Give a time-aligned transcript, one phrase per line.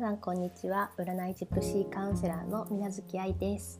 [0.00, 0.92] さんこんにちは。
[0.96, 3.78] 占いジプシーカウンセラーの水月愛です、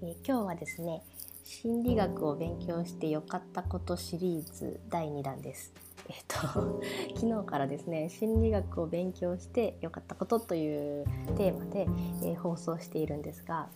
[0.00, 1.02] えー、今日はですね
[1.42, 5.72] 心理学を勉強して良かったことシリーズ第2弾です。
[6.08, 6.80] えっ、ー、と
[7.16, 11.04] 昨日からですね心理学を勉強して良かったことという
[11.36, 11.88] テーマで、
[12.22, 13.68] えー、放送しているんですが、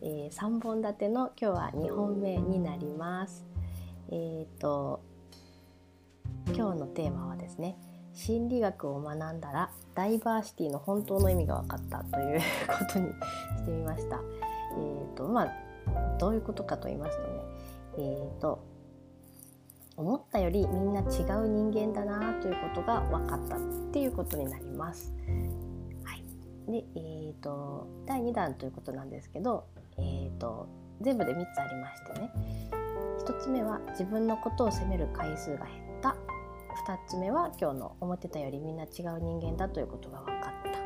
[0.00, 3.44] え3本立ての今日は2本目になります。
[4.10, 5.02] えっ、と
[6.46, 7.76] 今日のテーマはですね
[8.14, 14.20] 心理学を学んだらダイバーシティの本当の意味が分かったという ことにしてみました。
[14.76, 17.28] えーとまあ、どういうことかと言いますとね、
[17.98, 18.58] えーと、
[19.96, 23.60] 思ったよりみんな違う人間だなということが分かったっ
[23.92, 25.12] ていうことになります。
[26.02, 26.24] はい、
[26.70, 29.64] で、えーと、第2弾ということなんですけど、
[29.98, 30.66] えーと
[31.00, 32.30] 全部で3つありましてね
[33.26, 36.16] 1つ目は自分のことを責める回数が減った
[36.86, 38.90] 2つ目は今日の思ってたよりみんな違う
[39.20, 40.84] 人間だということが分かった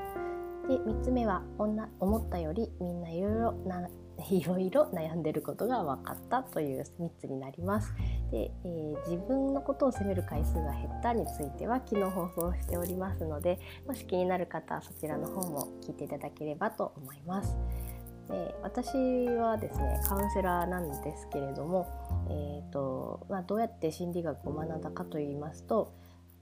[0.69, 3.89] で3つ目は女思ったよりみんないろいろな
[4.31, 7.95] いろいろ悩んでることが分かったという3つになります。
[8.33, 17.57] で、えー、自分のことを責める回数が減ったについては昨日放送しておりますのでもし気になる方はそちらの方も聞いていただければと思います。
[18.29, 21.87] で私はですねカウンセラーなんですけれども
[22.31, 25.95] えーとまあ、どうやって心理学を学んだかといいますと,、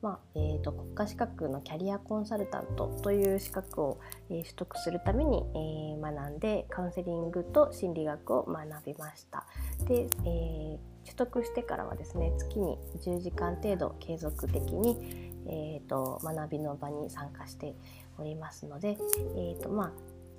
[0.03, 9.47] まあえーと、国家資格のキャリアコンサルタントという資格を、えー、取得するために、えー、学んでカウンセリングと心理学を学びました。
[9.87, 17.77] で、えー、取得してからはですね月に10時間程度継続的に、えーと、学びの場に参加して
[18.19, 18.99] おりますので、
[19.37, 19.93] えーとまあ、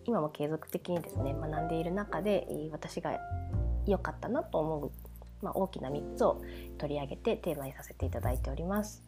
[0.07, 3.19] 今も継続的にですね学んでいる中で、私が
[3.85, 4.91] 良かったなと思う
[5.41, 6.41] まあ、大きな3つを
[6.77, 9.03] 取り上げてテーマにさせていただいております。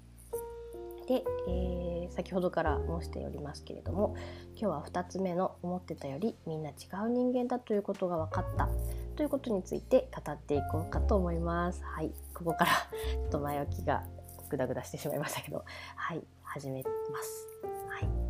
[1.07, 4.15] で、えー、先ほどから申しておりますけれども
[4.55, 6.73] 今日は2つ目の思ってたよりみんな違
[7.03, 8.69] う人間だということが分かった
[9.15, 11.81] ということについて語っていこうかと思います。
[11.83, 12.71] はい、ここから
[13.11, 14.03] ちょっと前置きが
[14.49, 15.65] グダグダしてしまいましたけど、
[15.95, 17.47] はい、始めます。
[17.89, 18.28] はい。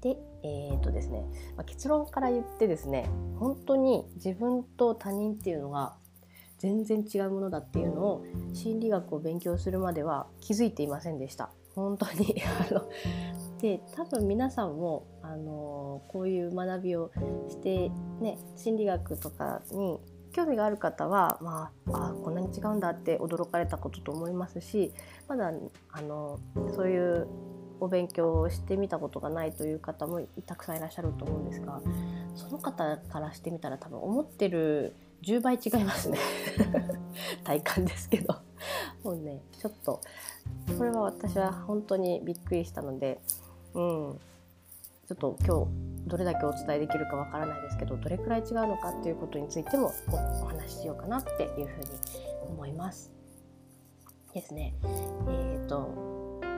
[0.00, 1.24] で、えー、とですね、
[1.56, 3.08] まあ、結論から言ってですね、
[3.38, 5.94] 本当に自分と他人っていうのが
[6.58, 11.50] 全然違うものだっていうのを心理学を勉強するまでは気づいていませんでした。
[11.74, 12.36] 本当に。
[12.70, 12.88] あの
[13.60, 17.10] で多分皆さんもあのこういう学びを
[17.48, 17.90] して
[18.20, 19.98] ね心理学とかに
[20.32, 24.92] 興味がある方は、まあ、あこんなに違うんだって驚かれたことと思いますし
[25.26, 25.50] まだ
[25.90, 26.38] あの
[26.74, 27.26] そういう
[27.80, 31.80] お勉強をしてみたことがないという方もたくさんいらっしゃると思うんですが
[32.34, 36.18] その方からしてみたら多分思ってる10倍違いますね
[37.44, 38.34] 体感ですけど
[39.02, 40.00] もうねちょっと
[40.78, 43.20] これは私は本当にびっくりしたので
[43.74, 44.20] うん
[45.06, 45.70] ちょっと今日
[46.08, 49.92] どれだけお伝えできるかわからないですけどどれくらい違うのかっていうことについても
[50.42, 51.88] お話ししようかなっていうふうに
[52.48, 53.12] 思います。
[54.36, 54.74] ですね。
[55.28, 56.15] えーと、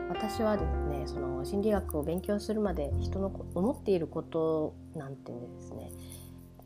[0.09, 5.91] 私はですねその心理学を勉強するまで人の思っていることなんてですね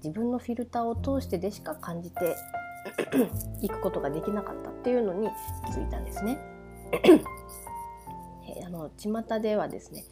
[0.02, 2.36] 自分のフィルターを通してでしか感じて
[3.62, 5.28] いくことができなかったっていうのに
[5.66, 6.38] 気づいたんですね。
[8.58, 10.04] えあの巷ではですね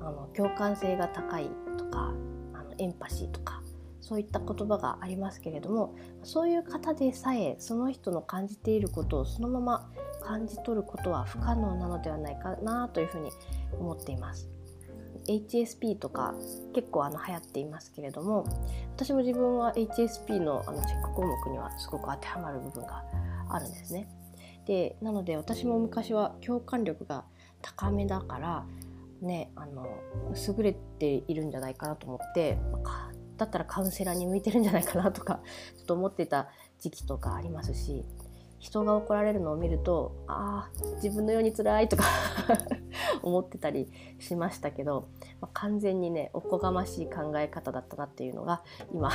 [0.00, 1.48] あの共感性が高い
[1.78, 2.12] とか
[2.54, 3.62] あのエンパシーとか
[4.00, 5.94] そういった言葉がありますけれども
[6.24, 9.91] そういう方でさえその人の感じていることをそのまま
[10.22, 13.30] 感じ取ることは不可能なのではないかなというふうに
[13.78, 14.48] 思っています。
[15.26, 16.34] HSP とか
[16.74, 18.44] 結構あの流行っていますけれども
[18.96, 23.04] 私も自分は HSP のあのチェック項目にはすごく当てはまる部分が
[23.48, 24.08] あるんですね。
[24.66, 27.24] でなので私も昔は共感力が
[27.60, 28.66] 高めだから
[29.20, 29.86] ねあの
[30.56, 32.58] 優れているんじゃないかなと思って
[33.36, 35.40] だったらカウンセラーに向いてるんじゃないかなとか
[35.76, 38.04] ちょっと思ってた時期とかありますし
[38.62, 42.04] 人が怒られるのを見るとああ自分のように辛いとか
[43.20, 45.08] 思ってたりしましたけど、
[45.40, 48.62] まあ、完全にねおこがましい考え方だったなっていうのが
[48.92, 49.10] 今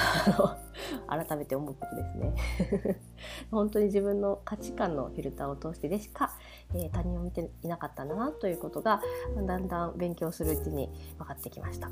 [1.07, 2.99] 改めて思うことですね
[3.49, 6.33] 本当に自分の価値観のフィルターを通してでしか、
[6.73, 9.01] えー、他人を見ていなかったんだなということが
[9.45, 11.89] だんだん勉強するうちに分かってきました。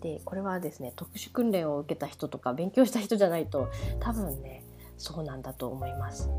[0.00, 3.68] でこれはですね特殊訓練を受けた人とか勉強した人じゃないと
[4.00, 4.62] 多分ね
[4.96, 6.30] そうなんだと思います。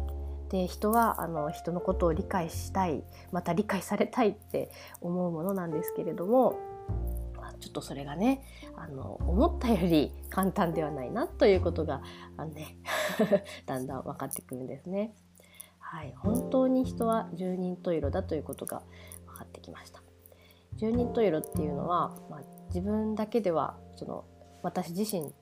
[0.50, 4.72] で人はあの人のことを理解したいまた理解されたいって
[5.02, 6.60] 思うものなんですけれども
[7.60, 8.44] ちょっとそれがね
[8.76, 12.02] あの思ったより簡単ではないなということが
[12.38, 12.78] あの、ね、
[13.66, 15.14] だんだん分かってくるんですね。
[15.80, 18.84] はい、本当に人は十人十色だということが
[19.26, 20.02] 分かってきました。
[20.76, 24.26] 十人十色っていうのは、まあ、自分だけではその
[24.62, 25.34] 私自身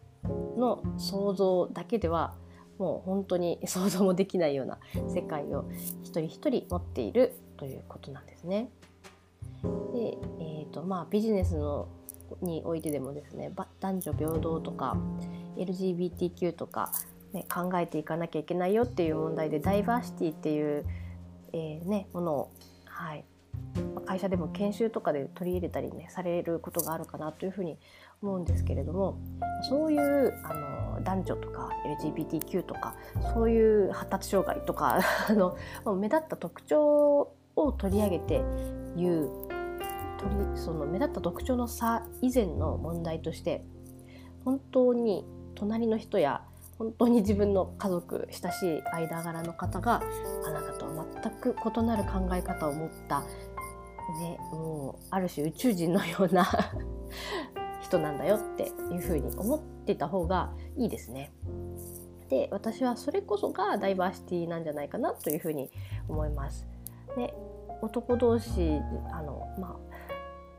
[0.58, 2.36] の想像だけでは
[2.78, 4.80] もう本当に想像もできないような
[5.14, 5.66] 世界を
[6.04, 8.70] 一人一人持っているということなんですね。
[9.94, 11.88] で、えーとまあ、ビジネスの
[12.42, 14.98] においてでもですね男女平等とか
[15.58, 16.92] LGBTQ とか、
[17.34, 20.86] ね、考えていかなきゃいけないよっていう問題でダイバーシティっていう、
[21.54, 22.52] えーね、ものを、
[22.86, 23.24] はい、
[24.06, 27.78] 会社でも研修とかで取り入れたりねされることがあるかなというふうに
[28.22, 29.18] 思うんですけれども
[29.70, 31.70] そういうあの男女とか
[32.02, 32.96] LGBTQ とか
[33.34, 35.00] そういう発達障害とか
[35.30, 35.58] あの
[35.96, 38.42] 目立った特徴を取り上げて
[38.96, 39.30] 言う
[40.20, 43.66] 取りその目立った特徴の差以前の問題として
[44.44, 45.26] 本当に
[45.56, 46.42] 隣の人や
[46.78, 50.04] 本当に自分の家族親しい間柄の方が
[50.46, 53.24] あなたとは全く異なる考え方を持った、
[54.20, 56.46] ね、もうある種宇宙人のような
[57.82, 61.34] 人なんだよっていうふうに思ってた方がいいですね。
[62.30, 65.70] で私はそれこそがダイバーシティなんじゃないかなというふうに
[66.08, 66.68] 思います。
[67.18, 67.34] ね、
[67.82, 68.82] 男同士
[69.12, 69.76] あの、まあ、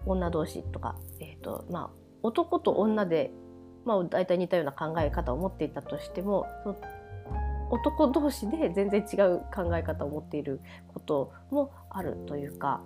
[0.06, 3.32] 女同士とか、えーとまあ、男と女で、
[3.84, 6.46] まあ、大体似たような考え方を持っていたとしても
[7.70, 10.60] 男同士で全然違う考え方を持っている
[10.94, 12.82] こともあるというか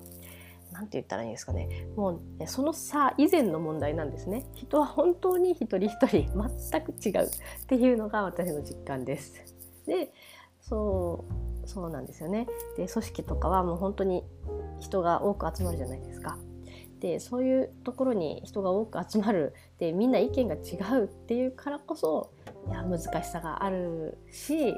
[0.72, 7.30] 何て言ったらいいんですかねもう、その差以前の問題なんですね人は本当に一人一人全く違うっ
[7.66, 9.34] ていうのが私の実感です。
[9.86, 10.12] で
[10.60, 11.24] そ
[11.64, 12.46] うそうなんですよね
[12.76, 14.24] で組織とかはもう本当に
[14.80, 16.38] 人が多く集まるじゃないですか。
[17.00, 22.30] でそういうところに人が多く集まるでみんな意見が違うっていうからこそ
[22.68, 24.74] いや難しさがあるし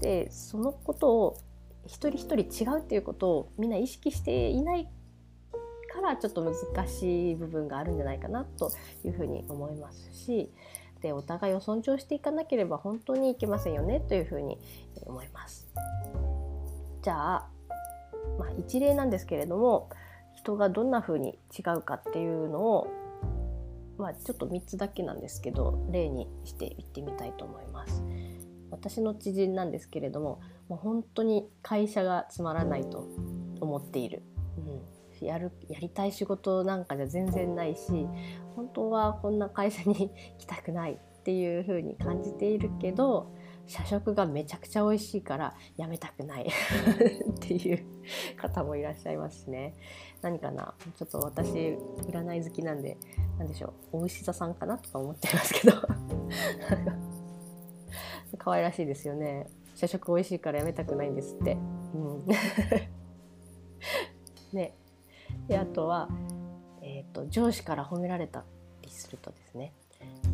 [0.00, 1.38] でそのことを
[1.86, 4.88] 一人一人違うっていうことをみんな意識していない
[5.92, 8.72] からちょっと難しい部分があるんじゃないかなと
[9.04, 10.50] いうふうに思いますし
[11.02, 14.58] でお互いを尊重していかなければ本当にいけませんよねというふうに
[15.04, 15.68] 思います。
[17.02, 17.48] じゃあ、
[18.38, 19.90] まあ、一例なんですけれども
[20.36, 22.88] 人がどんな風に違うかっていうのを、
[23.98, 28.02] まあ、ちょっと3つだけなんですけど例にしていってみたいと思います。
[28.70, 33.06] 私の知人なんですけれどももう本当に会社がつまらないと
[33.60, 34.22] 思っている、
[34.56, 34.80] うん、
[35.26, 38.06] やるやりたい仕事なんかじゃ全然ないし
[38.56, 43.32] 本当はこんな会社に来たくないっていう風に感じているけど
[43.66, 47.84] 社食がめちゃくちゃ美味しいからやめたくない っていう
[48.36, 49.74] 方もいらっしゃいますしね。
[50.20, 50.74] 何かな？
[50.96, 52.98] ちょっと私占い好きなんで
[53.38, 53.98] 何でしょう？
[53.98, 55.76] お牛座さんかなとか思ってますけど。
[58.38, 59.46] 可愛らしいですよね。
[59.76, 61.52] 社食美味しいからやめたくないんですって。
[61.94, 62.26] うん。
[64.52, 64.74] ね、
[65.48, 66.08] であとは、
[66.82, 68.44] えーと、上司から褒められた
[68.82, 69.72] りするとですね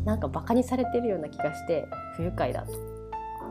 [0.05, 2.73] なんかバカにされてるような気がして不愉快だと。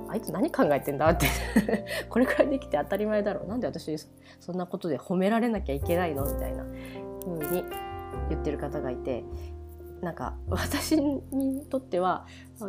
[0.10, 1.28] あいつ何考えてんだって。
[2.10, 3.48] これくらいできて当たり前だろう。
[3.48, 3.98] なんで私
[4.40, 6.24] そんなことで褒められなきゃいけないの？
[6.24, 6.64] みたいな
[7.26, 7.64] 風に
[8.30, 9.26] 言ってる方がいて
[10.02, 12.26] なんか私にとっては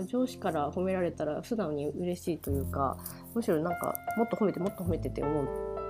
[0.07, 2.99] 上司から褒められたら素直に嬉しいというか
[3.35, 5.49] むしろなんかもっと褒めてもっと褒めてって思う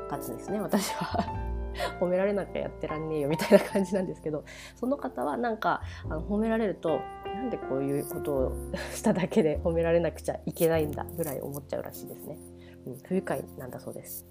[0.09, 1.48] かつですね私は。
[2.01, 4.45] 褒められなきゃやってらんねえよみたいな感じなんですけど
[4.77, 8.53] その方はなんかあの褒められるとなんでこういうことを
[8.93, 12.39] しただけで 褒められなくちゃいけないんだぐらい思っちゃうらしいですね。
[12.87, 14.27] うん、不愉快なんだそうです。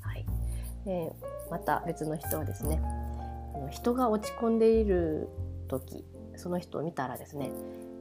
[0.00, 0.26] はい、
[0.84, 1.12] で
[1.50, 2.80] また別の人はですね
[3.54, 5.28] あの人が落ち込んでいる
[5.68, 6.04] 時
[6.36, 7.50] その人を見たらですね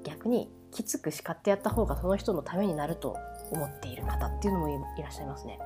[0.03, 3.17] 逆にきつく叱ってやった方がその人のためになると
[3.51, 5.59] 思っている方っていうのもいらっしゃいますね。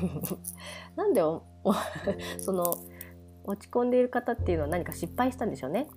[0.96, 1.22] なんで
[2.40, 2.78] その
[3.44, 5.88] 落ち込んでいる方っていうのは何か失敗したんでしょうね。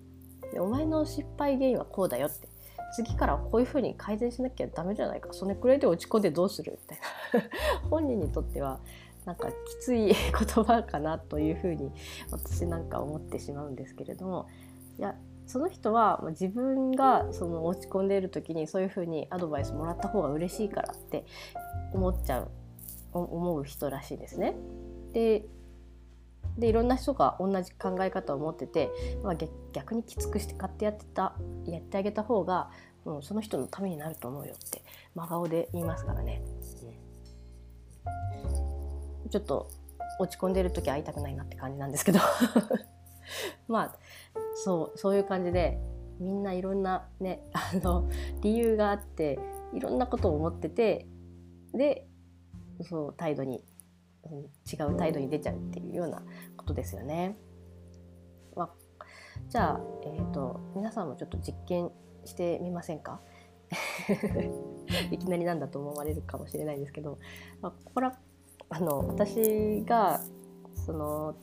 [0.51, 2.47] でお前の失敗原因はこうだよって。
[2.95, 5.29] 次からこういうふうに改善しなきゃダメじゃないか。
[5.33, 6.99] それくらいで落ち込んでどうするみたい
[7.81, 7.89] な。
[7.89, 8.79] 本人にとっては
[9.25, 10.15] なんかきつい言
[10.63, 11.91] 葉かなというふうに
[12.29, 14.47] 私なんか思ってしまうんですけれども。
[14.99, 15.15] いや
[15.45, 21.25] その人は自分がその落ち込んでいる時にそういうふうにアドバイスもらった方が嬉しいからって
[21.93, 22.49] 思っちゃう
[23.13, 24.55] 思う人らしいですね。
[25.13, 25.45] で
[26.57, 28.91] でいろんな人が同じ考え方を持ってて、
[29.23, 29.35] まあ、
[29.71, 31.33] 逆にきつくして買ってやってた
[31.65, 32.69] やってあげた方が、
[33.05, 34.83] うん、その人のためになると思うよって
[35.15, 36.43] 真顔で言いますからね、
[39.31, 39.67] ちょっと
[40.19, 42.19] 落ち込んでる時会いたくないなって感じなんですけど。
[43.67, 43.97] まあ
[44.55, 45.79] そうそういう感じで
[46.19, 48.09] みんないろんなねあの
[48.41, 49.39] 理由があって
[49.73, 51.07] いろんなことを思ってて
[51.73, 52.07] で
[52.81, 53.63] そう態度に
[54.29, 56.23] 違う態度に出ちゃうっていうような
[56.57, 57.37] ことですよね。
[58.55, 59.05] まあ、
[59.49, 61.91] じゃあ、えーと、皆さんもちょっと実験
[62.25, 63.21] してみませんか？
[65.11, 67.17] いきなりなんだと思われるかもしれないですけど、
[67.61, 68.17] まあ、これは
[68.69, 70.21] あの私が
[70.85, 71.35] その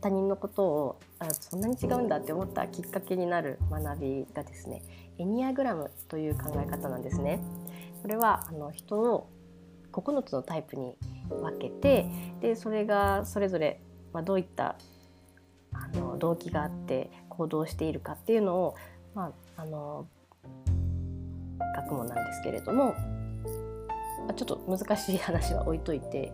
[0.00, 4.82] 他人のことをあそんなに違うんだって思ったきっかけになる学びがですね
[5.18, 7.40] エニアグラムという考え方なんですね。
[8.02, 9.28] これはあの人を
[9.96, 10.96] 9つのタイプに
[11.28, 12.06] 分けて
[12.40, 13.80] でそれがそれぞれ、
[14.12, 14.76] まあ、どういった
[15.72, 18.74] あの動機があって行動しているかっていうのを、
[19.14, 20.06] まあ、あの
[21.76, 22.94] 学問なんですけれども
[24.26, 26.32] まちょっと難しい話は置いといて、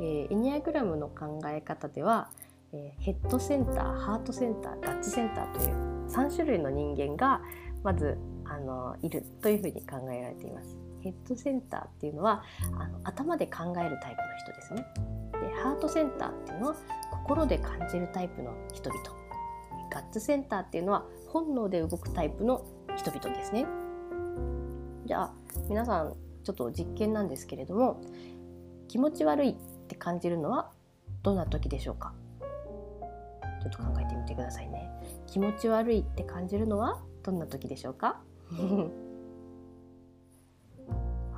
[0.00, 2.30] えー、エニアグラムの考え方では、
[2.72, 7.40] えー、ヘッドセンターハートセンターガッツセンターという3種類の人間が
[7.82, 10.89] まずあのいるというふうに考えられています。
[11.02, 12.42] ヘッドセンターっていうのは
[12.78, 14.86] あの頭で考えるタイプの人ですね。
[15.32, 16.76] でハートセンターっていうのは
[17.10, 19.02] 心で感じるタイプの人々。
[19.92, 22.64] ガッツセンターっていうのは本能で動くタイプの
[22.96, 23.66] 人々ですね。
[25.06, 25.32] じゃあ
[25.68, 26.14] 皆さん
[26.44, 28.00] ちょっと実験なんですけれども
[28.86, 29.54] 気持ち悪いっ
[29.88, 30.70] て感じるのは
[31.22, 32.14] どんな時でしょうか？
[33.62, 34.88] ちょっと考えてみてくださいね。
[35.26, 38.20] 気持ち悪いって感じるのはどんな時でしょうか？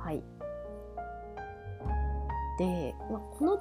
[0.03, 0.21] はい。
[2.59, 3.59] で、まあ、この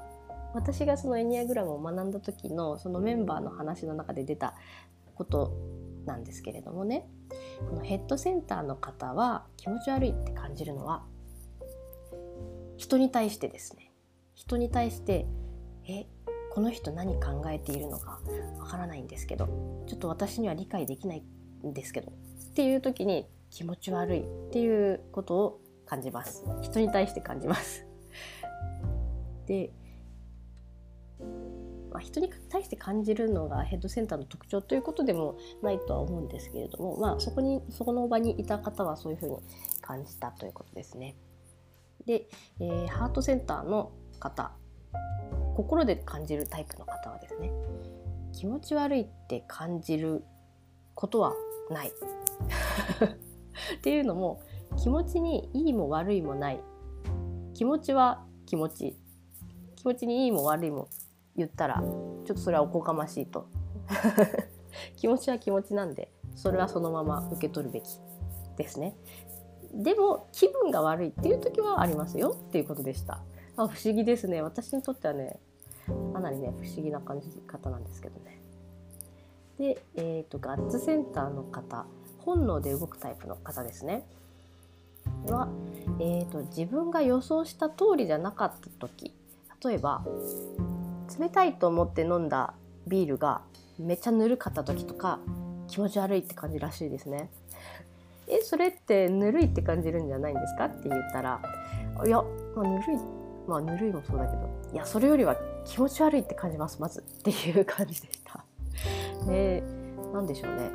[0.54, 4.54] 私がそのエニアグラムを学んだ時のそのメンバーの話の中で出た
[5.14, 5.52] こと
[6.04, 7.06] なんですけれどもね
[7.70, 11.04] このヘッドセンターの方は気持ち悪いって感じるのは
[12.76, 13.92] 人に対してですね
[14.34, 15.26] 人に対して
[15.88, 16.06] え
[16.50, 18.20] この人何考えているのか
[18.58, 19.46] わからないんですけど
[19.86, 21.22] ちょっと私には理解できない
[21.64, 22.12] んですけど
[22.50, 25.60] っていう時に気持ち悪いっていうことを
[25.92, 26.42] 感じます。
[26.62, 27.84] 人に対して感じます。
[29.44, 29.70] で、
[31.90, 39.36] まあ、人に対して感じるのがヘッドセンターの特徴ということでもないとは思うんですけれども、まあ、そこにそこの場にいた方はそういうふうに
[39.82, 41.14] 感じたということですね。
[42.06, 42.26] で、
[42.58, 44.52] えー、ハートセンターの方
[45.54, 47.52] 心で感じるタイプの方はですね
[48.32, 50.24] 気持ち悪いって感じる
[50.94, 51.34] ことは
[51.68, 51.92] ない。
[53.76, 54.40] っていうのも
[54.76, 56.60] 気持ちにいいも悪いもない。
[57.54, 58.96] 気持ちは気持ち。
[59.76, 60.88] 気持ちにいいも悪いも
[61.36, 63.46] 言ったらちょっとそれはおこがましいと。
[64.96, 68.00] 気持ちは気持ちなんでそれはそのまま受け取るべき
[68.56, 68.96] ですね。
[69.74, 72.30] でも気分が悪いっていう時はありますよ。
[72.30, 73.22] っていうことでした。
[73.56, 74.42] あ不思議ですね。
[74.42, 75.38] 私にとってはね
[76.12, 78.42] かなりね不思議な感じ方なんですけどね。
[79.58, 81.86] で、えーと、ガッツセンターの方。
[82.24, 84.06] 本能で動くタイプの方ですね。
[85.26, 85.48] は、
[86.00, 89.14] えーと、自分が予想した通りじゃなかった時
[89.64, 90.04] 例えば
[91.18, 92.54] 冷たいと思って飲んだ
[92.86, 93.42] ビールが
[93.78, 95.18] めっちゃぬるかった時とか
[95.68, 97.30] 気持ち悪いって感じらしいですね。
[98.28, 100.66] えそれってぬるいって感じるんじゃないんですか？
[100.66, 101.40] って言ったら
[102.06, 102.22] いや、
[102.56, 102.96] まあ、ぬるい
[103.46, 108.44] まあぬるいもそうだけどいやそれよりは気持ち悪いって感じますまずっていう感じでした。
[109.26, 109.62] で
[110.12, 110.70] 何でしょうね。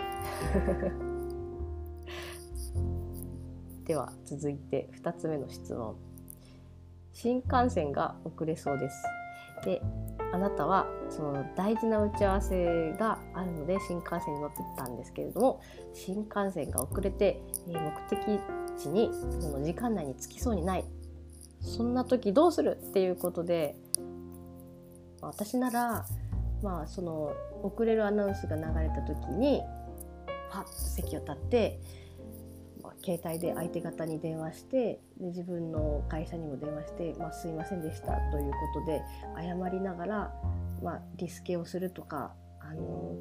[3.87, 5.95] では続いて2つ目の質問。
[7.13, 9.03] 新幹線が遅れそうです。
[9.63, 9.81] で
[10.33, 15.61] あなたはその大事な打ち合わせがあるので新幹線に乗ってたんですけれども
[15.93, 17.79] 新幹線が遅れて、目
[18.09, 18.19] 的
[18.77, 20.85] 地にその時間内に着きそうにない
[21.61, 23.75] そんな時どうするっていうことで
[25.21, 26.05] 私なら
[26.61, 27.31] まあその
[27.63, 29.63] 遅れるアナウンスが流れた時に
[30.51, 31.79] パッと席を立って、
[33.03, 39.01] 携帯で相手方に電話してで自分の会社にも電話して「まあ、すいませんでした」ということで
[39.35, 40.33] 謝りながら、
[40.81, 43.15] まあ、リスケをするとかあの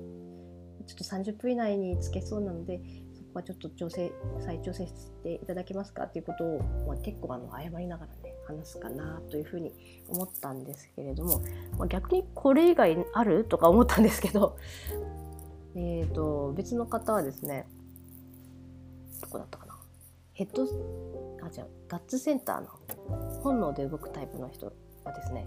[0.86, 2.80] ちょっと30分以内に着けそうなので
[3.12, 9.72] そこはちょっと調整再調整していただけますかっていうことを、まあ、結構あの謝りながらね話すかなというふうに
[10.08, 11.42] 思ったんですけれども、
[11.78, 14.56] まあ、逆にこれ以外あるとか思ったんですけど、
[15.74, 17.66] えーと、別の方はですね
[19.20, 19.65] どこだったかな。
[20.36, 20.64] ヘッド
[21.42, 22.68] あ違うガッツセンターの
[23.42, 24.66] 本能で動くタイプの人
[25.02, 25.46] はですね、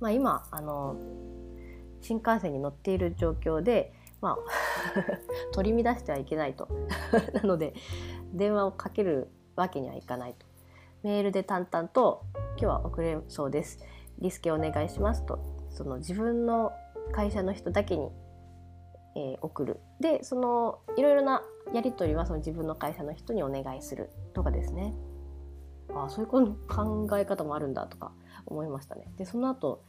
[0.00, 0.96] まあ、今あの
[2.00, 4.36] 新幹線に乗っている状況で、まあ
[5.54, 6.68] 取り乱してはいけないと。
[7.34, 7.74] なので
[8.32, 10.46] 電話をかけるわけにはいかないと。
[11.04, 12.22] メールで淡々と
[12.58, 13.78] 「今日は遅れそうです。
[14.18, 15.38] リスケお願いします」と。
[15.70, 16.72] その自分の
[17.12, 18.10] 会社の人だけに、
[19.18, 19.80] えー、送る。
[19.98, 21.42] でそのいろいろな
[21.74, 24.94] やり取りはその自分の会社の人にお願いするとかですね。
[25.92, 28.12] ああそういう考え方もあるんだとか
[28.46, 29.10] 思いましたね。
[29.16, 29.82] でその後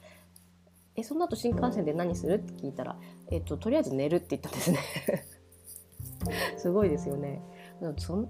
[0.95, 2.98] えその後新幹線で何するって聞いたら、
[3.29, 4.79] えっと、とりあえず寝るって言ったんですね。
[6.57, 7.41] すごいですよね。
[7.98, 8.27] そ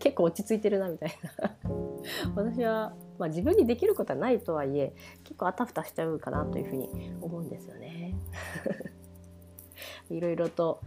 [0.00, 1.56] 結構落ち着いてるなみたいな。
[2.34, 6.88] 私は、まあ、自分にできることはないとはいえ結構あたふたしちゃうかなというふうに
[7.20, 8.16] 思うんですよね。
[10.14, 10.80] いろいろと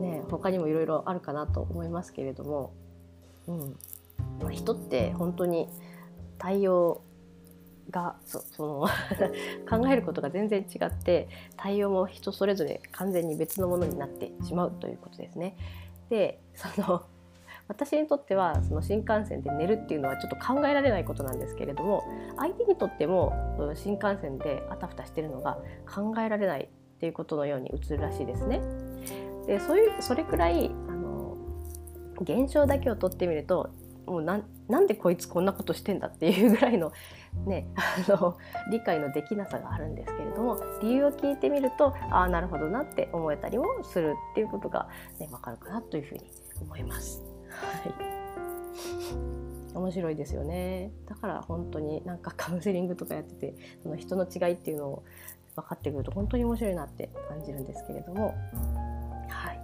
[0.00, 2.72] ね他にもいろいろあるかなと思いますけれども、
[3.46, 3.52] う
[4.46, 5.68] ん、人って本当に
[6.38, 7.02] 対応
[7.90, 8.88] がそその
[9.68, 15.56] 考えることが全然違って対応も人それぞれ完全に別のものになってしまうということですね。
[16.08, 17.02] でその
[17.68, 22.04] 私にとってはその新幹線で寝るっていうのはちょっと考えられないことなんですけれども
[22.36, 23.32] 相手にとっても
[23.74, 25.58] 新幹線であたふたしてるのが
[25.92, 28.60] 考えられないっていうことのように映るらしいですね。
[29.46, 31.36] でそういうそれくらいあの
[32.20, 33.70] 現象だけをとってみると
[34.06, 36.92] もうななんでこいつこんなことしてんだっていうぐらいの,、
[37.46, 38.36] ね、 あの
[38.70, 44.88] 理解のできなさがあるんですけれども理由を聞いてみるとああなるほどなって思えたりもするっていうことが、
[45.18, 47.22] ね、分かるかなというふうに思います。
[47.50, 48.16] はい
[49.74, 55.04] 面白いですよねだから本当になんかカウンセリングとかやっててその人の違いっていうのを
[55.56, 58.34] 分かってくると本当に面白いなって感じるんですけれども、
[59.28, 59.60] はい、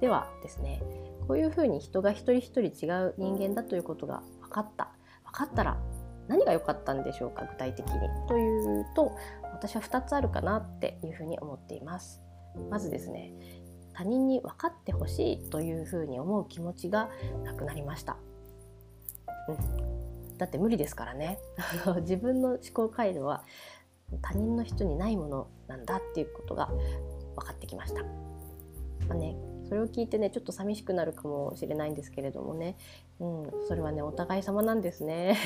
[0.00, 0.82] ではですね
[1.26, 4.90] こういうふうに人が一人一人違う人間だということが分かった。
[5.24, 5.76] 分かったら
[6.28, 7.92] 何が良かったんでしょうか具体的に。
[8.28, 9.16] というと
[9.52, 12.22] 私は2つあるかなっていうふうに思っています。
[12.70, 13.32] まずですね
[13.92, 17.10] 他人に分かってほしいというふうに思う気持ちが
[17.44, 18.16] なくなりました、
[19.48, 21.38] うん、だって無理ですからね。
[22.00, 23.44] 自分の思考回路は
[24.22, 26.70] 他人の人にないものなんだっていうことが
[27.36, 28.08] 分かってきました、ま
[29.10, 29.36] あね、
[29.68, 32.76] それを聞いてねちょっと寂しくなるかもしれないんですけれどもね、
[33.18, 35.36] うん、それはねお互い様なんですね。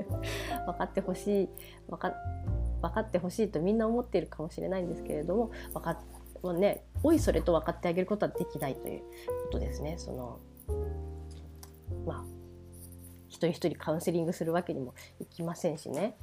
[0.66, 1.48] 分かってほしい
[1.88, 2.14] 分か
[2.80, 6.00] 分かってほしいとみんな思っているかもしれないんですけれども分か
[6.42, 9.06] もうねおいそれと分かってあげることはできないというこ
[9.52, 9.96] とですね。
[9.98, 10.38] その
[12.06, 12.24] まあ
[13.28, 16.16] 一人一人カウンセリングするわけにもいきませんしね。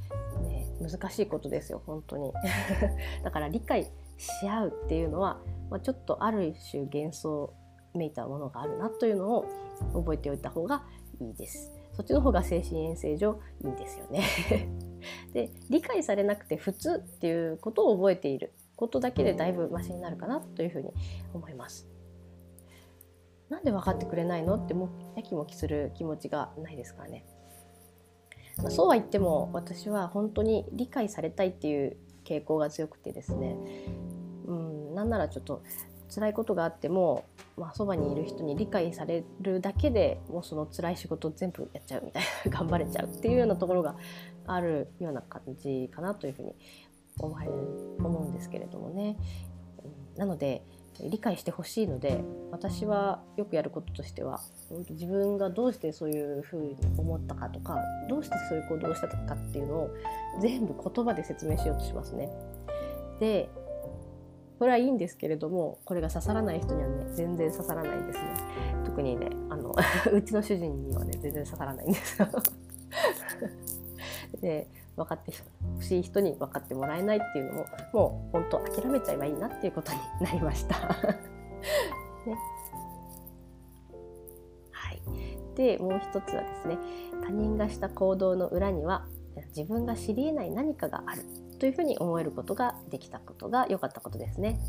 [0.82, 2.34] 難しいことですよ本当に
[3.24, 7.54] だから理解し合うっていうのはまあ、ちょっとある種幻想
[7.94, 9.46] めいたものがあるなというのを
[9.94, 10.84] 覚えておいた方が
[11.20, 11.72] いいです。
[11.94, 14.22] そっちの方が精神衛生上いいんですよね
[15.32, 20.92] で理解されなくて普通っていうことを覚えていることだけでだいぶマシになるかなというふうに
[21.34, 21.88] 思います。
[23.48, 27.26] なんで分かってくれないのってもやきもきする気持ちがないですからね。
[28.58, 33.58] まあ、そうは言っても私は本当に理解されたいっていう傾向が強くてですね
[34.48, 35.62] うんなんならちょっと
[36.14, 37.26] 辛いことがあっても、
[37.58, 43.96] まあ、そばにいる人に理解されるだけでもうその辛い仕事全部やっちゃうみたいな 頑張れちゃうっていうようなところが
[44.46, 46.56] あるような感じかなというふうに
[47.20, 47.36] 思
[48.00, 49.18] 思うんですけれどもね。
[50.16, 50.64] なので
[51.02, 54.42] 理解してほしいので私はよくやることとしては
[54.90, 57.78] 自分がどうしてそういうふうに思ったかとか
[58.10, 59.90] どうしてそういう行動をしたかっていうのを
[60.42, 62.30] 全部言葉で説明しようとしますね。
[63.20, 63.50] で
[64.60, 68.26] これはいいんですけれどもこれが刺さらない人にはね全然刺さらないんですね
[68.86, 69.76] 特にねあの
[70.14, 72.28] うちの主人にはね全然刺さらないんですよ
[74.42, 75.32] で分かって
[75.76, 80.76] ほしい人に分かってもらえないっていうのももう本当諦めちゃえばいいなっていうことになりました。
[82.26, 82.38] ね。
[84.72, 85.02] はい、
[85.56, 86.78] でもう一つはですね
[87.24, 89.06] 他人がした行動の裏には
[89.56, 91.24] 自分が知りえない何かがある
[91.60, 94.60] というふうに思えることができたことが良かったことですね。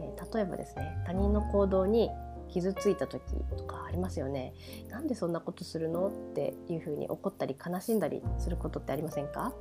[0.00, 2.10] え、例えばですね他人の行動に
[2.48, 3.22] 傷ついた時
[3.56, 4.54] とかありますよね。
[4.88, 9.52] なんでそんなことするのっていうふうに怒ったり悲しんだりすることってありませんか、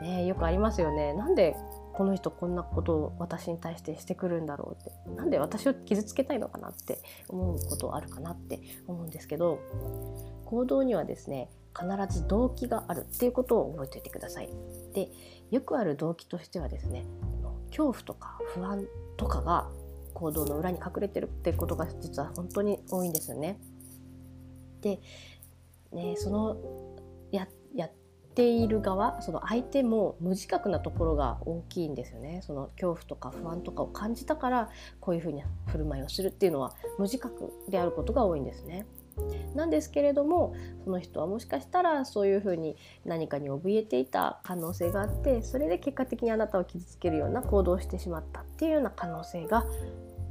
[0.00, 1.12] ね、よくありますよね。
[1.14, 1.56] なんで
[1.94, 9.58] この人こんなことを私に対してしてくるんだろうってなんで私を傷つけたいのかなって思うことあるかなって思うんですけど
[10.44, 14.48] 行動にはですね必ず動機があるっていうことを覚えておいてください。
[14.94, 15.10] で
[15.50, 17.04] よくある動機としてはですね
[17.70, 18.86] 恐怖とか不安
[19.16, 19.68] とかが
[20.18, 23.60] 行動の裏に隠れてるってことが実は本当に多いんですよね。
[24.80, 25.00] で、
[25.92, 26.56] ね、その
[27.30, 27.90] ややっ
[28.34, 32.40] ている側その相手も無自覚なところが大きいんですよね。
[32.42, 38.86] その恐怖とか不安とかを感じたからこういうふうに振る舞いをするっていうのは無自覚であることが多いんですね。
[39.54, 40.54] なんですけれども
[40.84, 49.64] その人はもしかしたらそういうふうに何かに怯えていた可能性があってそれで結果的にあなたを傷つけるような行動をしてしまったっていうような可能性が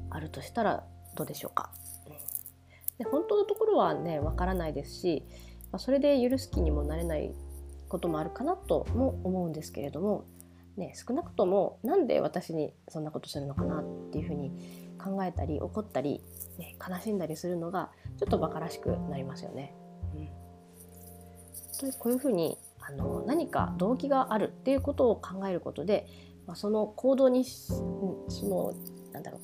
[0.10, 0.84] あるとしたら
[1.15, 1.72] どうでしょうか？
[2.98, 5.24] で本当のところはねわからないですし
[5.72, 7.34] まあそれで許す気にもなれない
[7.89, 10.26] こともあるかなとも思うんですけれども
[10.78, 14.52] ね、少なくともなんで私にそんなことするのかなっていうふうに
[15.04, 16.22] 考えたり怒ったり、
[16.60, 17.89] ね、悲しんだりするのが
[18.20, 19.74] ちょっと馬鹿らしくなりますよね。
[21.82, 26.06] うん、こういうふうにあの何か動機があるっていうことを考えることで、
[26.46, 27.82] まあ、その行動にそ
[28.43, 28.76] の
[29.13, 29.41] なんだろう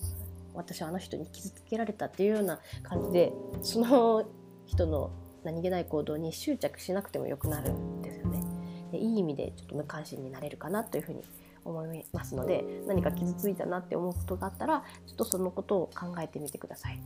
[0.53, 4.25] 私はあの人に傷つけられたっていうような感じでその
[4.65, 5.11] 人の
[5.43, 8.43] 何気ない行動に執着しなくてもよくなるんですよね。
[8.91, 11.23] でいい意味でちょっと無関心になれるかなというふうに
[11.65, 16.99] 思いますので何か傷ついたなって思うことがあったらちょっとそのことを考えてみてください。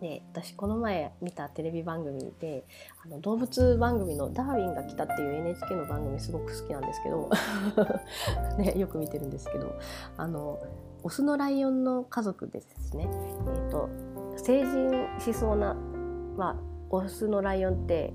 [0.00, 2.66] で私この前見たテレビ番組で
[3.04, 7.30] あの動物番組の「ダーウィンが来た」っていう NHK の番組すごく好きなんですけど、
[8.58, 9.72] ね、よく見てるんですけど
[10.16, 10.58] あの
[11.04, 13.90] オスのライオンの家族でですね、えーと、
[14.38, 14.90] 成人
[15.20, 16.56] しそうな、まあ、
[16.88, 18.14] オスのライオンって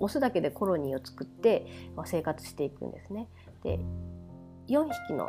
[0.00, 3.28] オスだけでコロニーを作ってま生活していくんですね。
[3.62, 3.78] で
[4.66, 5.28] 4匹の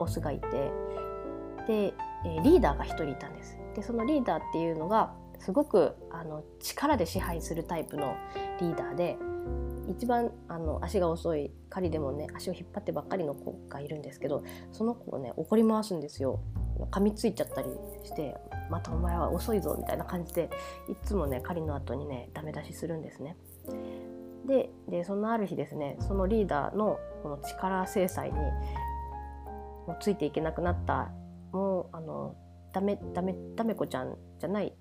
[0.00, 0.72] オスがいて
[1.68, 1.94] で
[2.42, 3.56] リーダーが1人いたんです。
[3.76, 8.16] でそのリーダーっていうのがすごくあの力で支配するタイプの
[8.60, 9.16] リーダーで
[9.88, 14.42] 一番あの足が遅い狩りでもね足を引っ張ってばっかりの子がいるんですけど
[14.72, 16.40] その子をね怒り回すんですよ
[16.90, 17.68] 噛みついちゃったり
[18.04, 18.36] して
[18.70, 20.50] 「またお前は遅いぞ」みたいな感じで
[20.88, 23.36] いつもね狩りの後にねダメ出しするんですね。
[24.46, 31.10] ででそのある日ですねそのリーダーのこの力制裁にもうついていけなくなった
[31.52, 32.34] もうあの
[32.72, 34.74] ダメダメダメ子ちゃんじゃない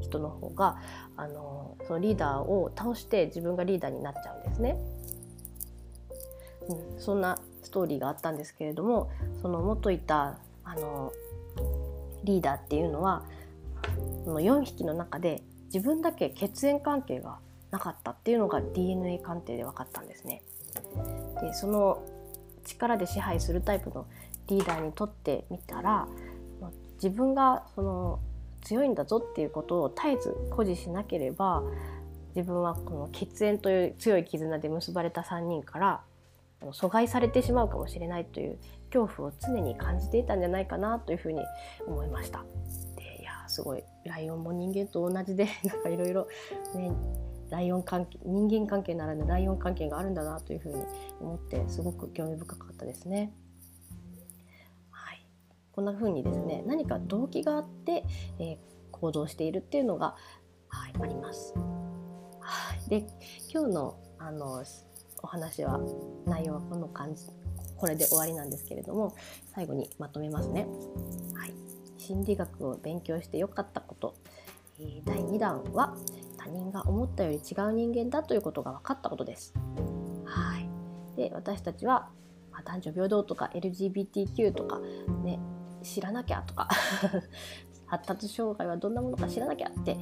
[0.00, 0.78] 人の方が
[1.16, 4.76] あのそのリーダーを倒して自分がリーダーになっちゃうんですね。
[6.68, 11.12] うん、そんなストーリーがあったんですけれどもその元いたあの
[12.24, 13.24] リーダーっていうのは
[14.24, 17.38] その4匹の中で自分だけ血縁関係が
[17.70, 20.42] なかったっていうのが DNA 鑑定で分かったんですね。
[21.40, 22.02] でその
[22.64, 24.06] 力で支配するタイプの
[24.48, 26.08] リーダーにとってみたら
[26.94, 28.20] 自分がその
[28.66, 31.62] 強いんだぞっていうことを絶えず誇示しなければ
[32.34, 36.00] 自分はこの血縁という強い絆で結ばれた3人から
[36.72, 38.58] 阻害されてしまうかもしれないという
[38.92, 41.40] 恐怖を常に感じていたんじゃないかなというふうに
[41.86, 42.44] 思いました。
[42.96, 46.26] でいやすごいライオンも人間と同じで なんかいろいろ
[46.74, 46.90] ね
[47.50, 50.84] ライオン関係人間関係ならぬライオン関係があるんだなというふうに
[51.20, 53.32] 思ってすごく興味深かったですね。
[55.76, 58.02] こんな風にですね何か動機があって、
[58.38, 58.56] えー、
[58.92, 60.16] 行動しているっていうのが、
[60.68, 61.54] はい、あります。
[62.40, 63.06] はい、で
[63.52, 64.64] 今日のあの
[65.22, 65.78] お話は
[66.24, 67.26] 内容はこの感じ
[67.76, 69.14] これで終わりなんですけれども
[69.54, 70.66] 最後にまとめますね。
[71.34, 71.52] はい、
[71.98, 74.14] 心理学を勉強してよかったこと、
[74.80, 75.94] えー、第2弾は
[76.38, 79.52] 他人が思ったより違う人間だということが分かったことです。
[80.24, 80.70] はい、
[81.16, 82.08] で私たちは
[82.64, 84.80] 男女平等とか LGBTQ とか
[85.22, 85.38] ね
[85.86, 86.68] 知らなきゃとか
[87.86, 89.94] 発達障害はどんなものか知らなきゃって、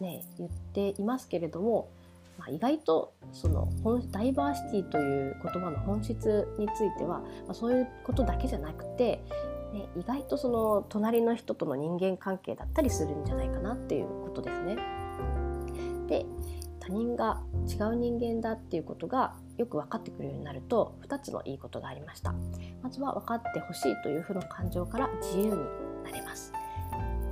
[0.00, 1.88] ね、言っていますけれども、
[2.38, 3.68] まあ、意外とその
[4.10, 9.24] ダイバーシティという言葉の本質については、まあ、そういうことだけじゃなくて、
[9.72, 14.76] ね、意外とその隣の人との人間関係だったりするんじゃないかなっていうことですね。
[16.06, 16.26] で
[16.90, 22.34] 他人が違う人間だっていうことがよく分かってくるようになると2つのいいことがありました
[22.82, 25.50] まずは分かってほしいという負の感情から自由に
[26.02, 26.52] なれます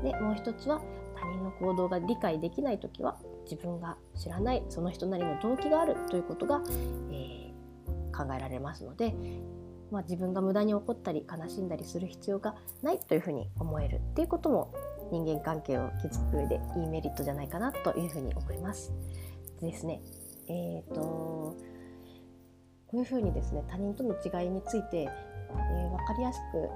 [0.05, 0.81] でもう一つは
[1.17, 3.17] 他人の行動が理解できない時は
[3.51, 6.63] 自分が知らないその人なりの動機があるということが、
[7.11, 9.13] えー、考えられますので、
[9.91, 14.73] まあ、自分が無駄に怒ったり悲しんだりする必要がないというふうに思えるっていうことも
[15.11, 18.93] 人間関係を築く上でいいメリットじゃないかなというふうに思います。
[19.61, 20.01] ですね
[20.49, 21.57] えーと
[22.89, 26.69] こういうふうにですね他人との違いについて、えー、分かりやすく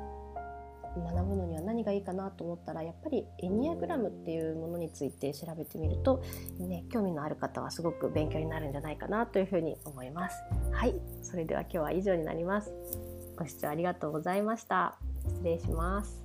[1.00, 6.22] 学ぶのには何がいいかなと思ったらやっぱりエニアグラムっていうものについて調べてみると、
[6.58, 10.36] ね、興味のある方はすごく勉強になるんじゃないかなというふうに思います。
[10.70, 12.74] はい、それでは今日は以上になります。
[13.36, 14.98] ご視聴ありがとうございました。
[15.26, 16.21] 失礼します。